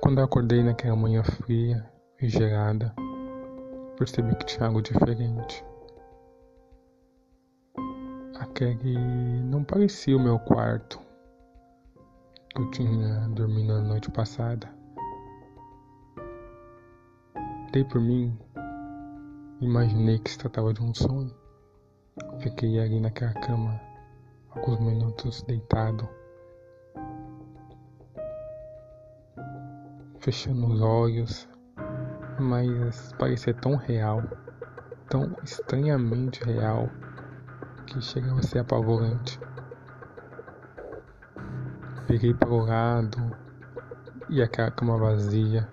[0.00, 1.84] Quando eu acordei naquela manhã fria
[2.20, 2.94] e gelada,
[3.96, 5.64] percebi que tinha algo diferente.
[8.38, 8.96] Aquele
[9.42, 11.00] não parecia o meu quarto
[12.54, 14.72] que eu tinha dormido na noite passada.
[17.72, 18.38] Dei por mim,
[19.60, 21.34] imaginei que se tratava de um sonho.
[22.40, 23.80] Fiquei ali naquela cama
[24.50, 26.08] alguns minutos deitado,
[30.28, 31.48] fechando os olhos,
[32.38, 34.22] mas parecia tão real,
[35.08, 36.90] tão estranhamente real,
[37.86, 39.40] que chegava a ser apavorante.
[42.06, 43.34] Virei para o lado
[44.28, 45.66] e aquela cama vazia.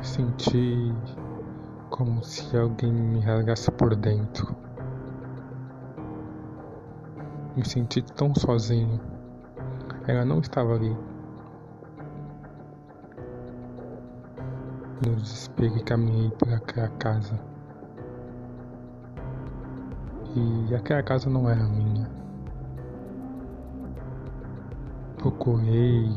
[0.00, 0.90] Senti
[1.90, 4.56] como se alguém me rasgasse por dentro.
[7.54, 8.98] Me senti tão sozinho.
[10.06, 10.96] Ela não estava ali.
[15.06, 17.38] No desespero, caminhei para aquela casa.
[20.34, 22.10] E aquela casa não era minha.
[25.16, 26.10] Procurei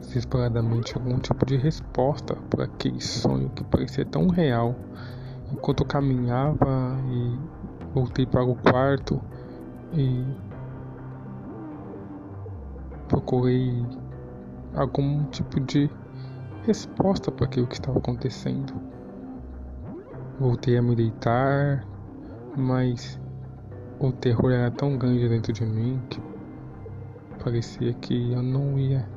[0.00, 4.74] desesperadamente algum tipo de resposta para aquele sonho que parecia tão real.
[5.52, 7.38] Enquanto eu caminhava e
[7.92, 9.20] voltei para o quarto
[9.92, 10.24] e
[13.06, 13.84] procurei
[14.74, 15.90] algum tipo de
[16.64, 18.72] resposta para aquilo que estava acontecendo.
[20.38, 21.86] Voltei a me deitar,
[22.56, 23.18] mas
[23.98, 26.20] o terror era tão grande dentro de mim que
[27.42, 29.08] parecia que eu não ia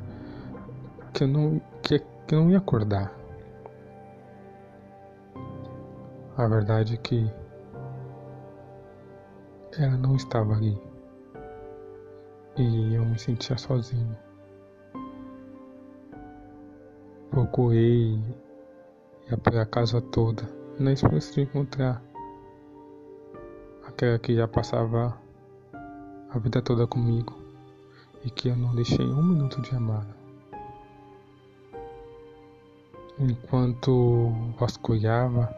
[1.14, 3.12] que eu não que, que eu não ia acordar.
[6.38, 7.32] A verdade é que
[9.78, 10.78] ela não estava ali.
[12.58, 14.18] E eu me sentia sozinho.
[17.56, 18.20] Procurei
[19.32, 20.44] ia pela casa toda,
[20.78, 22.04] na esperança de encontrar
[23.88, 25.18] aquela que já passava
[26.32, 27.34] a vida toda comigo
[28.26, 30.06] e que eu não deixei um minuto de amar.
[33.18, 35.56] Enquanto vasculhava,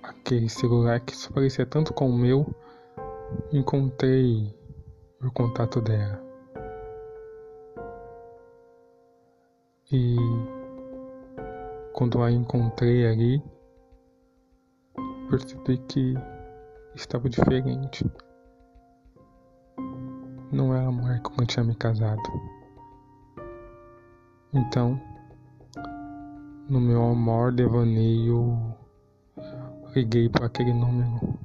[0.00, 2.54] aquele celular que se parecia tanto com o meu,
[3.52, 4.54] encontrei
[5.20, 6.27] o contato dela.
[9.90, 10.16] E
[11.94, 13.42] quando a encontrei ali,
[15.30, 16.14] percebi que
[16.94, 18.04] estava diferente.
[20.52, 22.20] Não era a mulher com quem tinha me casado.
[24.52, 25.00] Então,
[26.68, 28.74] no meu amor devaneio
[29.94, 31.38] liguei para aquele número.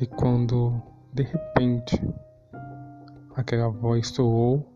[0.00, 0.80] E quando
[1.12, 2.00] de repente
[3.36, 4.73] aquela voz soou,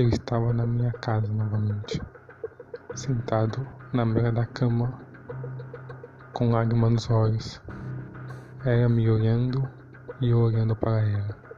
[0.00, 2.00] eu estava na minha casa novamente,
[2.94, 4.98] sentado na beira da cama,
[6.32, 7.60] com lágrimas nos olhos.
[8.64, 9.68] Ela me olhando
[10.18, 11.49] e olhando para ela.